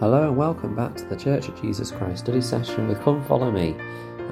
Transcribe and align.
Hello 0.00 0.26
and 0.28 0.34
welcome 0.34 0.74
back 0.74 0.96
to 0.96 1.04
the 1.04 1.14
Church 1.14 1.48
of 1.48 1.60
Jesus 1.60 1.90
Christ 1.90 2.24
study 2.24 2.40
session 2.40 2.88
with 2.88 3.02
Come 3.02 3.22
Follow 3.22 3.50
Me. 3.50 3.76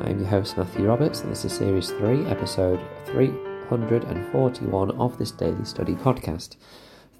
I'm 0.01 0.19
your 0.19 0.29
host 0.29 0.57
Matthew 0.57 0.87
Roberts 0.87 1.21
and 1.21 1.30
this 1.30 1.45
is 1.45 1.53
Series 1.53 1.91
3, 1.91 2.25
Episode 2.25 2.80
341 3.05 4.91
of 4.93 5.19
this 5.19 5.31
daily 5.31 5.67
study 5.67 5.93
podcast. 5.93 6.57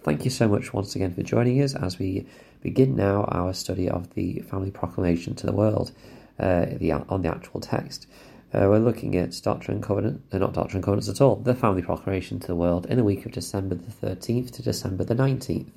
Thank 0.03 0.25
you 0.25 0.31
so 0.31 0.49
much 0.49 0.73
once 0.73 0.97
again 0.97 1.13
for 1.13 1.23
joining 1.23 1.63
us 1.63 1.75
as 1.75 1.99
we 1.99 2.27
begin 2.63 2.97
now 2.97 3.25
our 3.25 3.53
study 3.53 3.87
of 3.87 4.15
the 4.15 4.41
Family 4.41 4.71
Proclamation 4.71 5.35
to 5.35 5.45
the 5.45 5.53
World 5.53 5.93
uh, 6.41 6.65
the, 6.73 6.93
on 6.93 7.21
the 7.21 7.29
actual 7.29 7.61
text. 7.61 8.07
Uh, 8.55 8.61
we're 8.61 8.79
looking 8.79 9.15
at 9.15 9.39
Doctrine 9.43 9.77
and 9.77 9.85
Covenant, 9.85 10.23
uh, 10.33 10.39
not 10.39 10.55
Doctrine 10.55 10.79
and 10.79 10.85
Covenants 10.85 11.11
at 11.11 11.21
all, 11.21 11.37
the 11.37 11.55
Family 11.55 11.83
Proclamation 11.83 12.41
to 12.41 12.47
the 12.47 12.57
World 12.57 12.87
in 12.87 12.97
the 12.97 13.05
week 13.05 13.27
of 13.27 13.33
December 13.33 13.75
the 13.75 14.07
13th 14.07 14.51
to 14.53 14.63
December 14.63 15.05
the 15.05 15.15
19th 15.15 15.69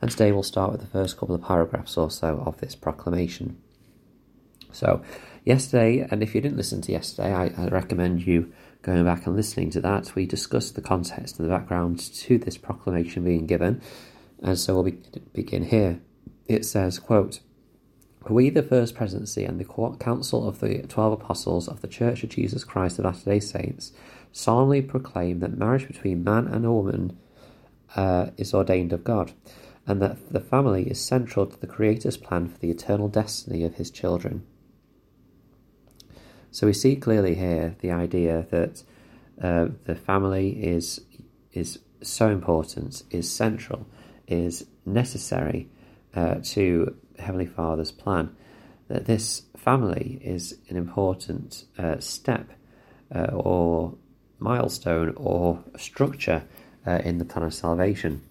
and 0.00 0.10
today 0.10 0.32
we'll 0.32 0.42
start 0.42 0.72
with 0.72 0.80
the 0.80 0.86
first 0.86 1.16
couple 1.16 1.34
of 1.34 1.42
paragraphs 1.42 1.96
or 1.96 2.10
so 2.10 2.42
of 2.46 2.58
this 2.58 2.74
proclamation. 2.74 3.58
So, 4.72 5.02
yesterday, 5.44 6.06
and 6.10 6.22
if 6.22 6.34
you 6.34 6.40
didn't 6.40 6.56
listen 6.56 6.82
to 6.82 6.92
yesterday, 6.92 7.32
I, 7.32 7.46
I 7.56 7.68
recommend 7.68 8.26
you 8.26 8.52
going 8.82 9.04
back 9.04 9.26
and 9.26 9.34
listening 9.34 9.70
to 9.70 9.80
that. 9.80 10.14
We 10.14 10.26
discussed 10.26 10.74
the 10.74 10.82
context 10.82 11.38
and 11.38 11.48
the 11.48 11.54
background 11.54 11.98
to 12.00 12.38
this 12.38 12.58
proclamation 12.58 13.24
being 13.24 13.46
given, 13.46 13.80
and 14.42 14.58
so 14.58 14.74
we'll 14.74 14.84
be, 14.84 14.98
begin 15.32 15.64
here. 15.64 16.00
It 16.46 16.64
says, 16.64 16.98
quote, 16.98 17.40
we, 18.28 18.50
the 18.50 18.62
First 18.62 18.94
Presidency 18.94 19.44
and 19.44 19.58
the 19.58 19.96
Council 19.98 20.46
of 20.46 20.60
the 20.60 20.82
Twelve 20.82 21.12
Apostles 21.12 21.66
of 21.66 21.80
the 21.80 21.88
Church 21.88 22.22
of 22.22 22.30
Jesus 22.30 22.62
Christ 22.64 22.98
of 22.98 23.06
Latter-day 23.06 23.40
Saints, 23.40 23.92
solemnly 24.32 24.82
proclaim 24.82 25.40
that 25.40 25.56
marriage 25.56 25.86
between 25.86 26.24
man 26.24 26.46
and 26.46 26.70
woman 26.70 27.16
uh, 27.96 28.30
is 28.36 28.52
ordained 28.52 28.92
of 28.92 29.04
God, 29.04 29.32
and 29.88 30.02
that 30.02 30.30
the 30.30 30.40
family 30.40 30.84
is 30.84 31.00
central 31.00 31.46
to 31.46 31.58
the 31.58 31.66
Creator's 31.66 32.18
plan 32.18 32.46
for 32.46 32.58
the 32.58 32.70
eternal 32.70 33.08
destiny 33.08 33.64
of 33.64 33.76
his 33.76 33.90
children. 33.90 34.44
So 36.50 36.66
we 36.66 36.74
see 36.74 36.94
clearly 36.94 37.34
here 37.34 37.74
the 37.80 37.90
idea 37.90 38.46
that 38.50 38.82
uh, 39.42 39.68
the 39.84 39.94
family 39.94 40.50
is 40.62 41.00
is 41.52 41.78
so 42.02 42.28
important, 42.28 43.02
is 43.10 43.30
central, 43.30 43.86
is 44.26 44.66
necessary 44.84 45.68
uh, 46.14 46.36
to 46.42 46.94
Heavenly 47.18 47.46
Father's 47.46 47.90
plan. 47.90 48.36
That 48.88 49.06
this 49.06 49.42
family 49.56 50.20
is 50.22 50.58
an 50.68 50.76
important 50.76 51.64
uh, 51.78 51.98
step 51.98 52.50
uh, 53.14 53.30
or 53.32 53.94
milestone 54.38 55.14
or 55.16 55.64
structure 55.76 56.44
uh, 56.86 57.00
in 57.04 57.18
the 57.18 57.24
plan 57.24 57.46
of 57.46 57.54
salvation. 57.54 58.22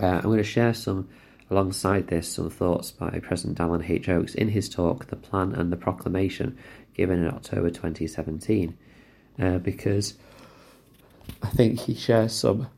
Uh, 0.00 0.06
I'm 0.06 0.22
going 0.22 0.38
to 0.38 0.44
share 0.44 0.74
some, 0.74 1.08
alongside 1.50 2.08
this, 2.08 2.30
some 2.30 2.50
thoughts 2.50 2.90
by 2.90 3.18
President 3.22 3.58
Dallin 3.58 3.88
H. 3.88 4.08
Oaks 4.08 4.34
in 4.34 4.48
his 4.48 4.68
talk, 4.68 5.06
The 5.06 5.16
Plan 5.16 5.54
and 5.54 5.72
the 5.72 5.76
Proclamation, 5.76 6.58
given 6.94 7.20
in 7.20 7.28
October 7.28 7.70
2017, 7.70 8.76
uh, 9.38 9.58
because 9.58 10.14
I 11.42 11.48
think 11.48 11.80
he 11.80 11.94
shares 11.94 12.34
some 12.34 12.68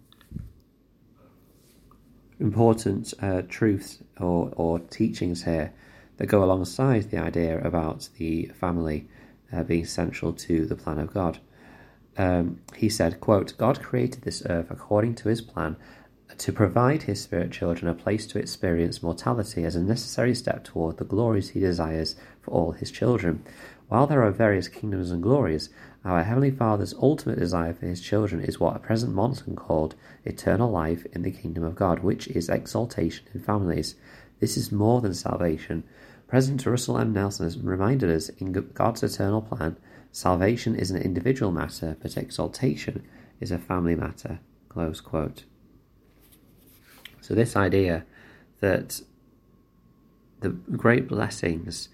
important 2.39 3.13
uh, 3.21 3.43
truths 3.49 3.99
or, 4.21 4.53
or 4.55 4.79
teachings 4.79 5.45
here 5.45 5.73
that 6.19 6.27
go 6.27 6.45
alongside 6.45 7.11
the 7.11 7.19
idea 7.19 7.61
about 7.61 8.09
the 8.17 8.47
family 8.47 9.09
uh, 9.53 9.63
being 9.65 9.85
central 9.85 10.33
to 10.33 10.67
the 10.67 10.77
plan 10.77 10.99
of 10.99 11.13
God. 11.13 11.39
Um, 12.17 12.61
he 12.77 12.89
said, 12.89 13.21
quote, 13.21 13.57
God 13.57 13.83
created 13.83 14.23
this 14.23 14.43
earth 14.47 14.71
according 14.71 15.15
to 15.17 15.29
his 15.29 15.41
plan 15.41 15.77
to 16.37 16.53
provide 16.53 17.05
his 17.05 17.23
spirit 17.23 17.51
children 17.51 17.89
a 17.89 17.95
place 17.95 18.27
to 18.27 18.39
experience 18.39 19.03
mortality 19.03 19.65
as 19.65 19.75
a 19.75 19.83
necessary 19.83 20.35
step 20.35 20.63
toward 20.63 20.99
the 20.99 21.05
glories 21.05 21.51
he 21.51 21.61
desires 21.61 22.17
for 22.43 22.51
all 22.51 22.73
his 22.73 22.91
children. 22.91 23.43
While 23.89 24.07
there 24.07 24.23
are 24.23 24.31
various 24.31 24.69
kingdoms 24.69 25.11
and 25.11 25.23
glories, 25.23 25.71
our 26.05 26.23
Heavenly 26.23 26.51
Father's 26.51 26.95
ultimate 26.95 27.39
desire 27.39 27.73
for 27.73 27.87
his 27.87 28.01
children 28.01 28.43
is 28.43 28.61
what 28.61 28.83
President 28.83 29.17
Monson 29.17 29.57
called 29.57 29.95
eternal 30.25 30.71
life 30.71 31.07
in 31.13 31.23
the 31.23 31.31
kingdom 31.31 31.65
of 31.65 31.75
God, 31.75 32.01
which 32.01 32.29
is 32.29 32.51
exaltation 32.51 33.27
in 33.33 33.41
families. 33.41 33.95
This 34.39 34.57
is 34.57 34.71
more 34.71 35.01
than 35.01 35.15
salvation. 35.15 35.85
President 36.29 36.67
Russell 36.67 36.99
M. 36.99 37.15
Nelson 37.15 37.47
has 37.47 37.59
reminded 37.59 38.11
us 38.11 38.29
in 38.29 38.53
God's 38.53 39.03
eternal 39.03 39.41
plan, 39.41 39.77
salvation 40.13 40.75
is 40.75 40.91
an 40.91 41.01
individual 41.01 41.51
matter, 41.51 41.97
but 42.03 42.17
exaltation 42.17 43.03
is 43.41 43.51
a 43.51 43.59
family 43.59 43.95
matter. 43.95 44.41
Close 44.69 45.01
quote. 45.01 45.45
So, 47.29 47.35
this 47.35 47.57
idea 47.57 48.07
that 48.61 49.03
the 50.41 50.49
great 50.49 51.09
blessings 51.09 51.91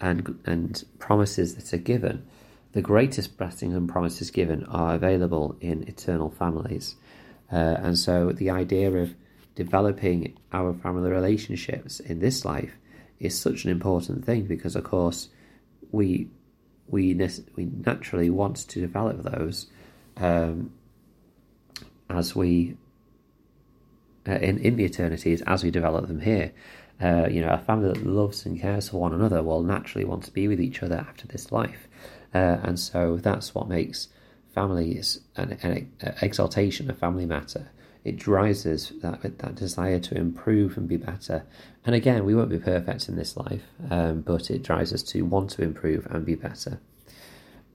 and, 0.00 0.38
and 0.46 0.82
promises 0.98 1.56
that 1.56 1.74
are 1.74 1.82
given, 1.82 2.26
the 2.72 2.80
greatest 2.80 3.36
blessings 3.36 3.74
and 3.74 3.86
promises 3.86 4.30
given 4.30 4.64
are 4.64 4.94
available 4.94 5.56
in 5.60 5.86
eternal 5.86 6.30
families. 6.30 6.96
Uh, 7.52 7.56
and 7.56 7.98
so, 7.98 8.32
the 8.32 8.48
idea 8.48 8.90
of 8.90 9.14
developing 9.54 10.38
our 10.52 10.72
family 10.72 11.10
relationships 11.10 12.00
in 12.00 12.20
this 12.20 12.46
life 12.46 12.78
is 13.20 13.38
such 13.38 13.64
an 13.64 13.70
important 13.70 14.24
thing 14.24 14.44
because, 14.44 14.74
of 14.74 14.84
course, 14.84 15.28
we 15.92 16.30
we 16.86 17.12
we 17.56 17.66
naturally 17.84 18.30
want 18.30 18.56
to 18.56 18.80
develop 18.80 19.22
those 19.22 19.66
um, 20.16 20.72
as 22.08 22.34
we 22.34 22.78
in, 24.36 24.58
in 24.58 24.76
the 24.76 24.84
eternities 24.84 25.42
as 25.42 25.64
we 25.64 25.70
develop 25.70 26.06
them 26.06 26.20
here. 26.20 26.52
Uh, 27.00 27.28
you 27.30 27.40
know, 27.40 27.50
a 27.50 27.58
family 27.58 27.88
that 27.88 28.04
loves 28.04 28.44
and 28.44 28.60
cares 28.60 28.88
for 28.88 29.00
one 29.00 29.14
another 29.14 29.42
will 29.42 29.62
naturally 29.62 30.04
want 30.04 30.24
to 30.24 30.32
be 30.32 30.48
with 30.48 30.60
each 30.60 30.82
other 30.82 30.96
after 30.96 31.26
this 31.28 31.52
life. 31.52 31.88
Uh, 32.34 32.58
and 32.62 32.78
so 32.78 33.16
that's 33.16 33.54
what 33.54 33.68
makes 33.68 34.08
families 34.52 35.20
an, 35.36 35.52
an, 35.62 35.92
exaltation 36.20 36.90
of 36.90 36.98
family 36.98 37.24
matter. 37.24 37.70
It 38.04 38.16
drives 38.16 38.66
us 38.66 38.92
that, 39.02 39.22
that 39.22 39.54
desire 39.54 40.00
to 40.00 40.16
improve 40.16 40.76
and 40.76 40.88
be 40.88 40.96
better. 40.96 41.44
And 41.84 41.94
again, 41.94 42.24
we 42.24 42.34
won't 42.34 42.50
be 42.50 42.58
perfect 42.58 43.08
in 43.08 43.16
this 43.16 43.36
life, 43.36 43.64
um, 43.90 44.22
but 44.22 44.50
it 44.50 44.62
drives 44.62 44.92
us 44.92 45.02
to 45.04 45.22
want 45.22 45.50
to 45.50 45.62
improve 45.62 46.06
and 46.06 46.24
be 46.24 46.34
better. 46.34 46.80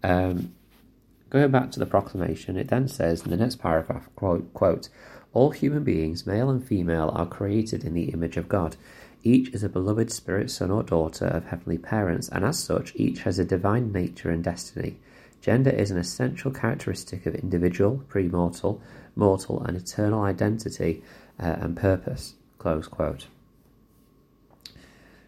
Um, 0.03 0.53
going 1.29 1.51
back 1.51 1.71
to 1.71 1.79
the 1.79 1.85
proclamation, 1.85 2.57
it 2.57 2.67
then 2.67 2.87
says 2.87 3.23
in 3.23 3.31
the 3.31 3.37
next 3.37 3.57
paragraph, 3.57 4.09
quote, 4.15 4.53
quote 4.53 4.89
all 5.33 5.49
human 5.51 5.83
beings, 5.83 6.27
male 6.27 6.49
and 6.49 6.63
female, 6.63 7.11
are 7.13 7.25
created 7.25 7.83
in 7.83 7.93
the 7.93 8.05
image 8.05 8.37
of 8.37 8.47
God. 8.47 8.75
Each 9.23 9.49
is 9.49 9.63
a 9.63 9.69
beloved 9.69 10.11
spirit 10.11 10.51
son 10.51 10.69
or 10.69 10.83
daughter 10.83 11.25
of 11.25 11.45
heavenly 11.45 11.77
parents, 11.77 12.29
and 12.29 12.45
as 12.45 12.59
such, 12.59 12.93
each 12.95 13.21
has 13.23 13.39
a 13.39 13.45
divine 13.45 13.91
nature 13.91 14.29
and 14.29 14.43
destiny. 14.43 14.97
Gender 15.41 15.71
is 15.71 15.91
an 15.91 15.97
essential 15.97 16.51
characteristic 16.51 17.25
of 17.25 17.35
individual, 17.35 18.03
premortal, 18.09 18.79
mortal, 19.15 19.61
and 19.63 19.75
eternal 19.75 20.21
identity 20.21 21.03
uh, 21.39 21.55
and 21.59 21.75
purpose. 21.75 22.35
Close 22.59 22.87
quote. 22.87 23.27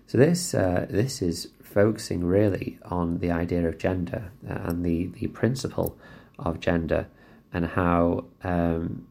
So 0.08 0.18
this 0.18 0.54
uh, 0.54 0.86
this 0.90 1.22
is 1.22 1.50
focusing 1.62 2.24
really 2.24 2.78
on 2.86 3.18
the 3.20 3.32
idea 3.32 3.68
of 3.68 3.78
gender 3.78 4.32
uh, 4.48 4.54
and 4.64 4.86
the 4.86 5.08
the 5.08 5.28
principle 5.28 5.98
of 6.38 6.60
gender 6.60 7.08
and 7.52 7.66
how 7.66 8.26
um, 8.44 9.08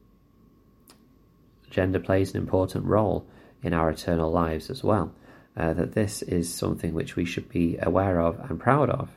gender 1.75 1.99
plays 1.99 2.33
an 2.33 2.41
important 2.41 2.85
role 2.87 3.27
in 3.63 3.75
our 3.75 3.91
eternal 3.91 4.31
lives 4.31 4.71
as 4.71 4.83
well. 4.83 5.13
Uh, 5.57 5.73
that 5.73 5.93
this 5.93 6.23
is 6.23 6.53
something 6.53 6.95
which 6.95 7.15
we 7.15 7.25
should 7.25 7.49
be 7.49 7.79
aware 7.81 8.21
of 8.21 8.39
and 8.51 8.59
proud 8.59 8.91
of. 8.91 9.11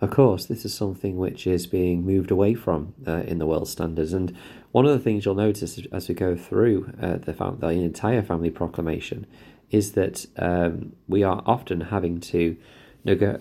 Of 0.00 0.10
course, 0.10 0.46
this 0.46 0.64
is 0.64 0.74
something 0.74 1.18
which 1.18 1.46
is 1.46 1.66
being 1.66 2.04
moved 2.04 2.30
away 2.30 2.54
from 2.54 2.94
uh, 3.06 3.22
in 3.26 3.38
the 3.38 3.46
world 3.46 3.68
standards, 3.68 4.12
and 4.12 4.34
one 4.72 4.86
of 4.86 4.92
the 4.92 4.98
things 4.98 5.24
you'll 5.24 5.34
notice 5.34 5.78
as 5.92 6.08
we 6.08 6.14
go 6.14 6.36
through 6.36 6.92
uh, 7.00 7.18
the, 7.18 7.32
the, 7.32 7.68
entire 7.68 8.22
family 8.22 8.50
proclamation 8.50 9.26
is 9.70 9.92
that 9.92 10.26
um, 10.36 10.92
we 11.06 11.22
are 11.22 11.42
often 11.46 11.80
having 11.80 12.18
to 12.20 12.56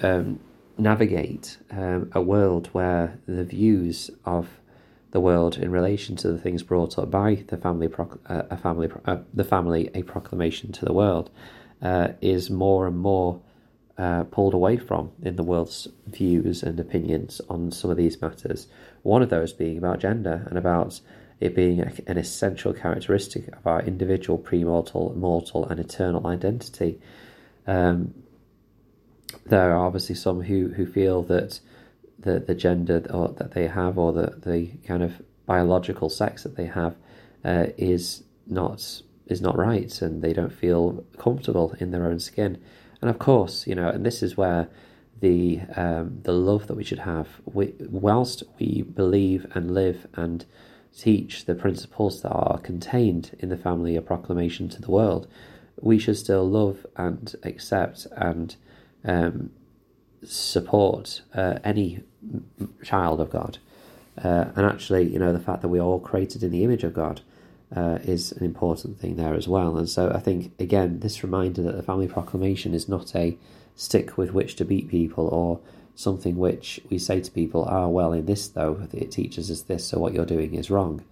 um, 0.04 0.40
navigate 0.78 1.58
um, 1.72 2.12
a 2.14 2.22
world 2.22 2.68
where 2.72 3.20
the 3.28 3.44
views 3.44 4.12
of 4.26 4.50
the 5.12 5.20
world 5.20 5.58
in 5.58 5.72
relation 5.72 6.16
to 6.16 6.32
the 6.32 6.38
things 6.38 6.64
brought 6.64 6.98
up 6.98 7.10
by 7.10 7.44
the 7.48 7.58
family, 7.58 7.90
uh, 8.28 8.44
a 8.50 8.58
family, 8.58 8.90
uh, 9.06 9.18
the 9.34 9.44
family, 9.44 9.90
a 9.94 10.04
proclamation 10.04 10.72
to 10.72 10.86
the 10.86 10.94
world, 10.94 11.30
uh, 11.82 12.10
is 12.22 12.50
more 12.50 12.86
and 12.86 12.98
more 12.98 13.42
uh, 13.98 14.24
pulled 14.26 14.54
away 14.54 14.78
from 14.78 15.12
in 15.22 15.36
the 15.36 15.44
world's 15.44 15.88
views 16.08 16.64
and 16.64 16.80
opinions 16.80 17.42
on 17.50 17.72
some 17.72 17.90
of 17.92 17.98
these 17.98 18.22
matters. 18.22 18.68
One 19.02 19.22
of 19.22 19.30
those 19.30 19.52
being 19.52 19.78
about 19.78 20.00
gender 20.00 20.46
and 20.48 20.58
about 20.58 21.02
it 21.40 21.56
being 21.56 21.80
an 21.80 22.18
essential 22.18 22.74
characteristic 22.74 23.48
of 23.48 23.66
our 23.66 23.82
individual 23.82 24.38
premortal, 24.38 25.16
mortal, 25.16 25.66
and 25.66 25.80
eternal 25.80 26.28
identity. 26.28 27.00
Um, 27.66 28.14
there 29.46 29.72
are 29.72 29.86
obviously 29.86 30.16
some 30.16 30.42
who, 30.42 30.70
who 30.70 30.86
feel 30.86 31.24
that 31.24 31.60
the, 32.22 32.40
the 32.40 32.56
gender 32.56 33.06
or, 33.10 33.30
that 33.30 33.54
they 33.54 33.68
have 33.68 33.98
or 33.98 34.12
the, 34.14 34.36
the 34.44 34.68
kind 34.86 35.04
of 35.04 35.22
biological 35.46 36.10
sex 36.10 36.44
that 36.44 36.56
they 36.56 36.66
have 36.66 36.96
uh, 37.44 37.68
is 37.78 38.24
not 38.48 39.02
is 39.28 39.42
not 39.42 39.58
right 39.58 40.02
and 40.02 40.22
they 40.24 40.34
don't 40.34 40.54
feel 40.54 41.06
comfortable 41.18 41.76
in 41.80 41.92
their 41.92 42.08
own 42.08 42.20
skin. 42.20 42.60
And 43.00 43.10
of 43.10 43.20
course, 43.20 43.68
you 43.68 43.76
know, 43.76 43.88
and 43.88 44.06
this 44.06 44.24
is 44.24 44.36
where 44.36 44.68
the 45.22 45.62
um, 45.76 46.20
the 46.24 46.34
love 46.34 46.68
that 46.68 46.76
we 46.76 46.84
should 46.84 47.00
have, 47.00 47.28
we, 47.46 47.74
whilst 47.80 48.44
we 48.60 48.82
believe 48.82 49.46
and 49.54 49.72
live 49.72 50.08
and 50.16 50.46
teach 50.98 51.46
the 51.46 51.56
principles 51.56 52.22
that 52.22 52.32
are 52.32 52.58
contained 52.60 53.36
in 53.40 53.50
the 53.50 53.58
family 53.58 53.96
of 53.96 54.06
proclamation 54.06 54.68
to 54.70 54.82
the 54.82 54.92
world, 54.92 55.28
we 55.80 56.00
should 56.00 56.18
still 56.18 56.50
love 56.50 56.86
and 56.96 57.36
accept 57.44 58.08
and 58.16 58.56
um, 59.06 59.52
support 60.24 61.22
uh, 61.34 61.60
any 61.64 62.04
child 62.84 63.22
of 63.22 63.30
God. 63.30 63.58
Uh, 64.22 64.46
and 64.56 64.66
actually, 64.66 65.04
you 65.10 65.20
know, 65.20 65.32
the 65.32 65.40
fact 65.40 65.62
that 65.62 65.70
we 65.70 65.80
are 65.80 65.84
all 65.84 66.00
created 66.00 66.44
in 66.44 66.52
the 66.52 66.64
image 66.64 66.84
of 66.84 66.94
God 66.94 67.22
uh, 67.76 68.00
is 68.04 68.32
an 68.34 68.44
important 68.44 69.00
thing 69.00 69.16
there 69.16 69.34
as 69.34 69.48
well. 69.48 69.78
And 69.78 69.90
so 69.90 70.12
I 70.12 70.20
think, 70.20 70.52
again, 70.60 71.00
this 71.00 71.24
reminder 71.24 71.62
that 71.64 71.76
the 71.76 71.84
family 71.84 72.08
proclamation 72.08 72.74
is 72.74 72.90
not 72.90 73.16
a 73.16 73.38
stick 73.76 74.18
with 74.18 74.34
which 74.34 74.56
to 74.56 74.66
beat 74.66 74.90
people 74.90 75.28
or 75.28 75.60
something 75.96 76.38
which 76.38 76.80
we 76.90 76.98
say 76.98 77.22
to 77.22 77.32
people, 77.32 77.66
ah, 77.70 77.88
well, 77.88 78.12
in 78.14 78.26
this 78.26 78.48
though, 78.48 78.88
it 78.94 79.12
teaches 79.12 79.52
us 79.52 79.62
this, 79.62 79.86
so 79.86 80.00
what 80.00 80.14
you're 80.14 80.26
doing 80.26 80.56
is 80.56 80.70
wrong. 80.70 81.04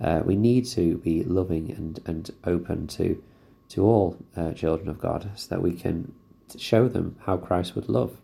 Uh, 0.00 0.20
we 0.24 0.36
need 0.36 0.66
to 0.66 0.98
be 0.98 1.22
loving 1.22 1.70
and, 1.70 2.00
and 2.06 2.30
open 2.44 2.86
to 2.88 3.22
to 3.68 3.86
all 3.86 4.18
uh, 4.36 4.52
children 4.52 4.86
of 4.86 5.00
God 5.00 5.30
so 5.34 5.48
that 5.48 5.62
we 5.62 5.72
can 5.72 6.12
show 6.58 6.88
them 6.88 7.16
how 7.24 7.38
Christ 7.38 7.74
would 7.74 7.88
love. 7.88 8.18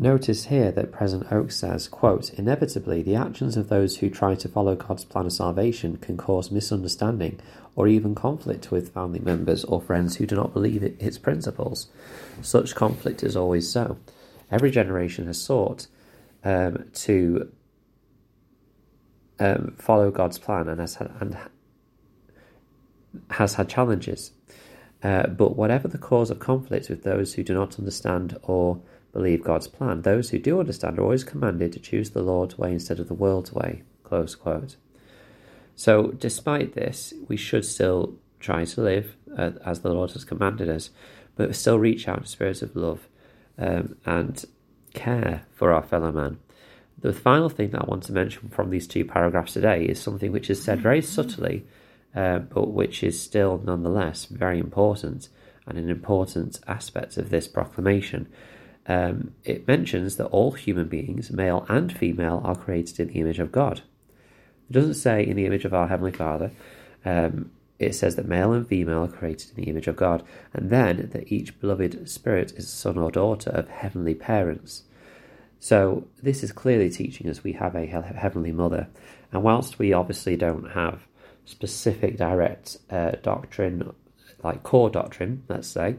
Notice 0.00 0.44
here 0.44 0.70
that 0.70 0.92
President 0.92 1.32
Oaks 1.32 1.56
says, 1.56 1.88
quote, 1.88 2.32
Inevitably, 2.34 3.02
the 3.02 3.16
actions 3.16 3.56
of 3.56 3.68
those 3.68 3.96
who 3.96 4.08
try 4.08 4.36
to 4.36 4.48
follow 4.48 4.76
God's 4.76 5.04
plan 5.04 5.26
of 5.26 5.32
salvation 5.32 5.96
can 5.96 6.16
cause 6.16 6.52
misunderstanding 6.52 7.40
or 7.74 7.88
even 7.88 8.14
conflict 8.14 8.70
with 8.70 8.94
family 8.94 9.18
members 9.18 9.64
or 9.64 9.80
friends 9.80 10.14
who 10.14 10.26
do 10.26 10.36
not 10.36 10.52
believe 10.52 10.84
its 10.84 11.18
principles. 11.18 11.88
Such 12.42 12.76
conflict 12.76 13.24
is 13.24 13.36
always 13.36 13.68
so. 13.68 13.98
Every 14.52 14.70
generation 14.70 15.26
has 15.26 15.40
sought 15.40 15.88
um, 16.44 16.84
to 16.94 17.50
um, 19.40 19.74
follow 19.78 20.12
God's 20.12 20.38
plan 20.38 20.68
and 20.68 20.80
has 20.80 20.94
had, 20.94 21.10
and 21.18 21.36
has 23.30 23.54
had 23.54 23.68
challenges. 23.68 24.30
Uh, 25.02 25.26
but 25.26 25.56
whatever 25.56 25.88
the 25.88 25.98
cause 25.98 26.30
of 26.30 26.38
conflict 26.38 26.88
with 26.88 27.02
those 27.02 27.34
who 27.34 27.42
do 27.42 27.54
not 27.54 27.80
understand 27.80 28.38
or 28.42 28.80
believe 29.12 29.42
God's 29.42 29.68
plan. 29.68 30.02
Those 30.02 30.30
who 30.30 30.38
do 30.38 30.60
understand 30.60 30.98
are 30.98 31.02
always 31.02 31.24
commanded 31.24 31.72
to 31.72 31.80
choose 31.80 32.10
the 32.10 32.22
Lord's 32.22 32.58
way 32.58 32.72
instead 32.72 33.00
of 33.00 33.08
the 33.08 33.14
world's 33.14 33.52
way. 33.52 33.82
Close 34.04 34.34
quote. 34.34 34.76
So, 35.76 36.08
despite 36.08 36.74
this, 36.74 37.14
we 37.28 37.36
should 37.36 37.64
still 37.64 38.14
try 38.40 38.64
to 38.64 38.80
live 38.80 39.16
uh, 39.36 39.52
as 39.64 39.80
the 39.80 39.92
Lord 39.92 40.10
has 40.12 40.24
commanded 40.24 40.68
us, 40.68 40.90
but 41.36 41.54
still 41.54 41.78
reach 41.78 42.08
out 42.08 42.18
in 42.18 42.24
spirits 42.26 42.62
of 42.62 42.74
love 42.74 43.08
um, 43.58 43.96
and 44.04 44.44
care 44.94 45.42
for 45.54 45.72
our 45.72 45.82
fellow 45.82 46.12
man. 46.12 46.38
The 47.00 47.12
final 47.12 47.48
thing 47.48 47.70
that 47.70 47.82
I 47.82 47.86
want 47.86 48.02
to 48.04 48.12
mention 48.12 48.48
from 48.48 48.70
these 48.70 48.88
two 48.88 49.04
paragraphs 49.04 49.52
today 49.52 49.84
is 49.84 50.00
something 50.00 50.32
which 50.32 50.50
is 50.50 50.62
said 50.62 50.80
very 50.80 51.00
subtly, 51.00 51.64
uh, 52.14 52.40
but 52.40 52.72
which 52.72 53.04
is 53.04 53.20
still 53.20 53.62
nonetheless 53.64 54.24
very 54.24 54.58
important 54.58 55.28
and 55.66 55.78
an 55.78 55.90
important 55.90 56.58
aspect 56.66 57.16
of 57.18 57.30
this 57.30 57.46
proclamation 57.46 58.26
um, 58.88 59.32
it 59.44 59.68
mentions 59.68 60.16
that 60.16 60.26
all 60.26 60.52
human 60.52 60.88
beings, 60.88 61.30
male 61.30 61.66
and 61.68 61.96
female, 61.96 62.40
are 62.42 62.56
created 62.56 62.98
in 62.98 63.08
the 63.08 63.20
image 63.20 63.38
of 63.38 63.52
God. 63.52 63.82
It 64.70 64.72
doesn't 64.72 64.94
say 64.94 65.24
in 65.24 65.36
the 65.36 65.44
image 65.46 65.66
of 65.66 65.74
our 65.74 65.88
Heavenly 65.88 66.12
Father. 66.12 66.50
Um, 67.04 67.50
it 67.78 67.94
says 67.94 68.16
that 68.16 68.26
male 68.26 68.52
and 68.52 68.66
female 68.66 69.04
are 69.04 69.08
created 69.08 69.50
in 69.50 69.62
the 69.62 69.70
image 69.70 69.86
of 69.86 69.96
God, 69.96 70.24
and 70.52 70.70
then 70.70 71.10
that 71.12 71.30
each 71.30 71.60
beloved 71.60 72.08
spirit 72.08 72.52
is 72.56 72.68
son 72.68 72.98
or 72.98 73.10
daughter 73.10 73.50
of 73.50 73.68
heavenly 73.68 74.14
parents. 74.14 74.82
So, 75.60 76.08
this 76.22 76.42
is 76.42 76.50
clearly 76.50 76.90
teaching 76.90 77.28
us 77.28 77.44
we 77.44 77.52
have 77.52 77.74
a 77.74 77.86
heavenly 77.86 78.52
mother, 78.52 78.88
and 79.32 79.42
whilst 79.42 79.78
we 79.78 79.92
obviously 79.92 80.36
don't 80.36 80.70
have 80.70 81.06
specific 81.44 82.16
direct 82.16 82.78
uh, 82.90 83.12
doctrine, 83.22 83.92
like 84.42 84.62
core 84.62 84.90
doctrine, 84.90 85.44
let's 85.48 85.68
say, 85.68 85.96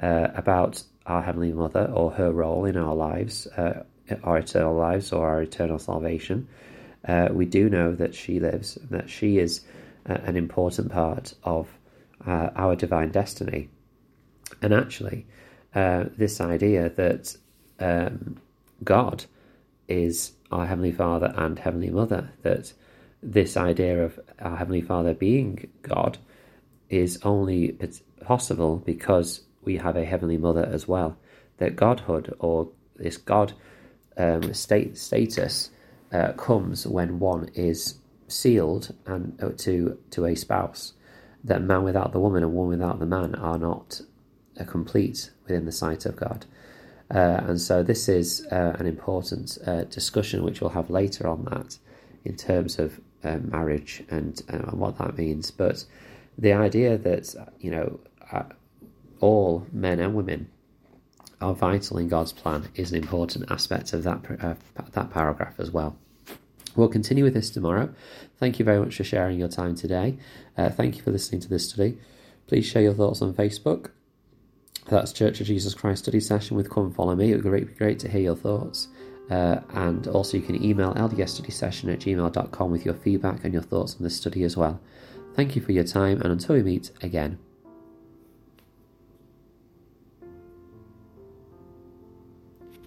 uh, 0.00 0.28
about 0.34 0.82
our 1.08 1.22
Heavenly 1.22 1.52
Mother 1.52 1.90
or 1.92 2.12
her 2.12 2.30
role 2.30 2.66
in 2.66 2.76
our 2.76 2.94
lives, 2.94 3.46
uh, 3.48 3.82
our 4.22 4.38
eternal 4.38 4.76
lives 4.76 5.12
or 5.12 5.26
our 5.26 5.42
eternal 5.42 5.78
salvation, 5.78 6.46
uh, 7.06 7.28
we 7.32 7.46
do 7.46 7.68
know 7.68 7.94
that 7.94 8.14
she 8.14 8.38
lives 8.38 8.78
that 8.90 9.08
she 9.08 9.38
is 9.38 9.62
uh, 10.08 10.18
an 10.24 10.36
important 10.36 10.92
part 10.92 11.34
of 11.42 11.68
uh, 12.26 12.50
our 12.54 12.76
divine 12.76 13.10
destiny. 13.10 13.68
And 14.60 14.74
actually, 14.74 15.26
uh, 15.74 16.04
this 16.16 16.40
idea 16.40 16.90
that 16.90 17.36
um, 17.78 18.40
God 18.84 19.24
is 19.88 20.32
our 20.50 20.66
Heavenly 20.66 20.92
Father 20.92 21.32
and 21.36 21.58
Heavenly 21.58 21.90
Mother, 21.90 22.30
that 22.42 22.72
this 23.22 23.56
idea 23.56 24.04
of 24.04 24.18
our 24.40 24.56
Heavenly 24.56 24.80
Father 24.80 25.14
being 25.14 25.68
God 25.82 26.18
is 26.88 27.18
only 27.22 27.76
possible 28.20 28.82
because 28.84 29.42
we 29.68 29.76
have 29.76 29.96
a 29.96 30.04
heavenly 30.12 30.38
mother 30.38 30.66
as 30.72 30.88
well. 30.88 31.18
That 31.58 31.76
godhood 31.76 32.34
or 32.38 32.70
this 32.96 33.18
God 33.18 33.52
um, 34.16 34.54
state 34.54 34.96
status 34.96 35.70
uh, 36.10 36.32
comes 36.32 36.86
when 36.86 37.18
one 37.18 37.50
is 37.54 37.98
sealed 38.28 38.94
and 39.04 39.38
uh, 39.42 39.50
to 39.64 39.98
to 40.14 40.24
a 40.24 40.34
spouse. 40.34 40.94
That 41.44 41.62
man 41.62 41.82
without 41.84 42.12
the 42.12 42.18
woman 42.18 42.42
and 42.42 42.54
woman 42.54 42.78
without 42.78 42.98
the 42.98 43.12
man 43.18 43.34
are 43.34 43.58
not 43.58 44.00
uh, 44.58 44.64
complete 44.64 45.30
within 45.44 45.66
the 45.66 45.78
sight 45.82 46.06
of 46.06 46.16
God. 46.16 46.46
Uh, 47.10 47.40
and 47.48 47.60
so 47.60 47.82
this 47.82 48.08
is 48.08 48.46
uh, 48.50 48.72
an 48.78 48.86
important 48.86 49.58
uh, 49.66 49.84
discussion 49.84 50.44
which 50.44 50.62
we'll 50.62 50.78
have 50.78 50.88
later 50.88 51.28
on 51.28 51.44
that 51.44 51.76
in 52.24 52.36
terms 52.36 52.78
of 52.78 53.00
marriage 53.22 54.02
and, 54.08 54.42
and 54.48 54.72
what 54.72 54.96
that 54.96 55.18
means. 55.18 55.50
But 55.50 55.84
the 56.38 56.54
idea 56.54 56.96
that 56.96 57.24
you 57.60 57.70
know 57.70 58.00
all 59.20 59.66
men 59.72 60.00
and 60.00 60.14
women 60.14 60.48
are 61.40 61.54
vital 61.54 61.98
in 61.98 62.08
God's 62.08 62.32
plan 62.32 62.68
is 62.74 62.90
an 62.90 62.96
important 62.96 63.50
aspect 63.50 63.92
of 63.92 64.02
that 64.02 64.24
uh, 64.40 64.54
that 64.92 65.10
paragraph 65.10 65.54
as 65.58 65.70
well. 65.70 65.96
We'll 66.76 66.88
continue 66.88 67.24
with 67.24 67.34
this 67.34 67.50
tomorrow. 67.50 67.92
Thank 68.38 68.58
you 68.58 68.64
very 68.64 68.78
much 68.78 68.96
for 68.96 69.04
sharing 69.04 69.38
your 69.38 69.48
time 69.48 69.74
today. 69.74 70.16
Uh, 70.56 70.70
thank 70.70 70.96
you 70.96 71.02
for 71.02 71.10
listening 71.10 71.40
to 71.40 71.48
this 71.48 71.68
study. 71.68 71.98
Please 72.46 72.66
share 72.66 72.82
your 72.82 72.94
thoughts 72.94 73.20
on 73.20 73.34
Facebook. 73.34 73.90
That's 74.86 75.12
Church 75.12 75.40
of 75.40 75.46
Jesus 75.46 75.74
Christ 75.74 76.04
study 76.04 76.20
session 76.20 76.56
with 76.56 76.70
Come 76.70 76.92
Follow 76.92 77.14
Me. 77.14 77.30
It 77.30 77.36
would 77.36 77.44
be 77.44 77.50
great, 77.50 77.76
great 77.76 77.98
to 78.00 78.08
hear 78.08 78.20
your 78.20 78.36
thoughts. 78.36 78.88
Uh, 79.30 79.60
and 79.70 80.06
also, 80.06 80.38
you 80.38 80.42
can 80.42 80.64
email 80.64 80.94
ldsstudysession 80.94 81.92
at 81.92 81.98
gmail.com 81.98 82.70
with 82.70 82.84
your 82.84 82.94
feedback 82.94 83.44
and 83.44 83.52
your 83.52 83.62
thoughts 83.62 83.96
on 83.96 84.02
this 84.02 84.16
study 84.16 84.42
as 84.44 84.56
well. 84.56 84.80
Thank 85.34 85.54
you 85.54 85.62
for 85.62 85.72
your 85.72 85.84
time, 85.84 86.22
and 86.22 86.32
until 86.32 86.56
we 86.56 86.62
meet 86.62 86.90
again, 87.02 87.38